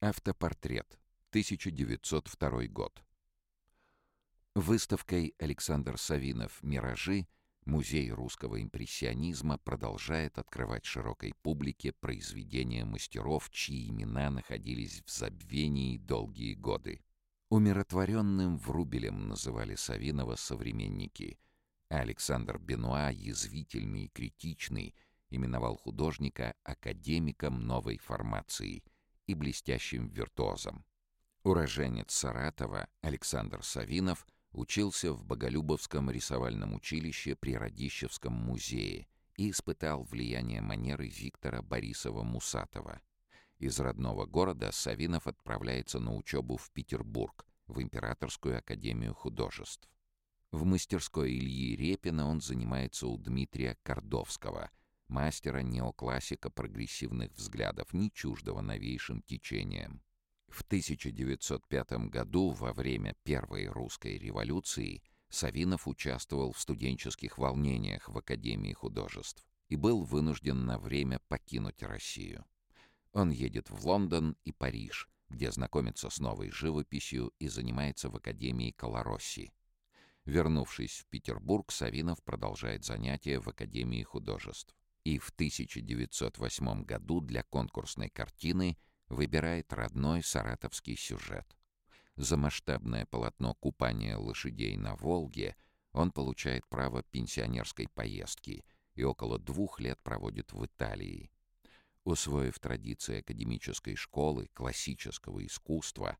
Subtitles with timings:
[0.00, 0.96] Автопортрет.
[1.30, 3.02] 1902 год.
[4.54, 7.26] Выставкой Александр Савинов «Миражи»
[7.64, 16.54] Музей русского импрессионизма продолжает открывать широкой публике произведения мастеров, чьи имена находились в забвении долгие
[16.54, 17.02] годы.
[17.48, 21.40] Умиротворенным Врубелем называли Савинова современники,
[21.90, 24.94] а Александр Бенуа, язвительный и критичный,
[25.28, 28.84] именовал художника академиком новой формации
[29.28, 30.84] и блестящим виртуозом.
[31.44, 40.62] Уроженец Саратова Александр Савинов— Учился в Боголюбовском рисовальном училище при Радищевском музее и испытал влияние
[40.62, 43.00] манеры Виктора Борисова-Мусатова.
[43.58, 49.88] Из родного города Савинов отправляется на учебу в Петербург, в Императорскую академию художеств.
[50.50, 54.70] В мастерской Ильи Репина он занимается у Дмитрия Кордовского,
[55.08, 60.02] мастера неоклассика прогрессивных взглядов, не чуждого новейшим течениям.
[60.48, 68.72] В 1905 году, во время Первой русской революции, Савинов участвовал в студенческих волнениях в Академии
[68.72, 72.46] художеств и был вынужден на время покинуть Россию.
[73.12, 78.70] Он едет в Лондон и Париж, где знакомится с новой живописью и занимается в Академии
[78.70, 79.52] Колоросси.
[80.24, 84.74] Вернувшись в Петербург, Савинов продолжает занятия в Академии художеств.
[85.04, 88.76] И в 1908 году для конкурсной картины
[89.08, 91.56] выбирает родной саратовский сюжет.
[92.16, 95.56] За масштабное полотно купания лошадей на Волге
[95.92, 101.30] он получает право пенсионерской поездки и около двух лет проводит в Италии.
[102.04, 106.18] Усвоив традиции академической школы, классического искусства,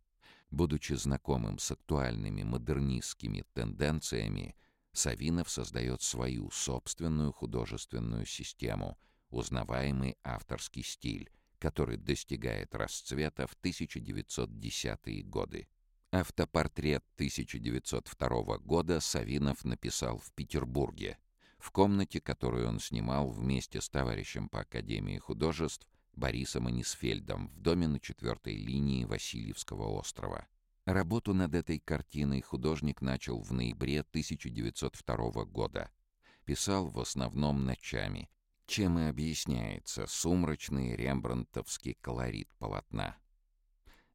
[0.50, 4.54] будучи знакомым с актуальными модернистскими тенденциями,
[4.98, 8.98] Савинов создает свою собственную художественную систему,
[9.30, 15.68] узнаваемый авторский стиль, который достигает расцвета в 1910-е годы.
[16.10, 21.18] Автопортрет 1902 года Савинов написал в Петербурге,
[21.58, 27.86] в комнате, которую он снимал вместе с товарищем по Академии художеств Борисом Анисфельдом в доме
[27.86, 30.48] на четвертой линии Васильевского острова.
[30.88, 35.90] Работу над этой картиной художник начал в ноябре 1902 года.
[36.46, 38.30] Писал в основном ночами,
[38.64, 43.18] чем и объясняется сумрачный рембрандтовский колорит полотна.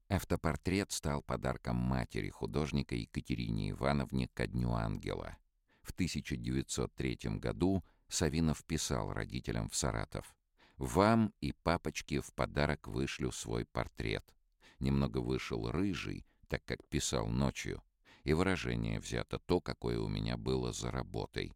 [0.10, 5.38] Автопортрет стал подарком матери художника Екатерине Ивановне ко Дню Ангела.
[5.84, 10.36] В 1903 году Савинов писал родителям в Саратов.
[10.78, 14.34] «Вам и папочке в подарок вышлю свой портрет.
[14.80, 17.82] Немного вышел рыжий, так как писал ночью,
[18.24, 21.52] и выражение взято то, какое у меня было за работой.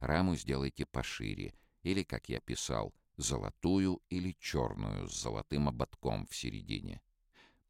[0.00, 7.00] Раму сделайте пошире, или, как я писал, золотую или черную с золотым ободком в середине.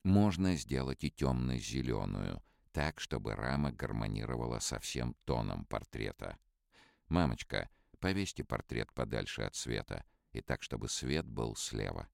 [0.04, 2.42] Можно сделать и темно-зеленую,
[2.72, 6.38] так, чтобы рама гармонировала со всем тоном портрета.
[7.08, 7.68] «Мамочка,
[7.98, 10.02] повесьте портрет подальше от света,
[10.32, 12.08] и так, чтобы свет был слева».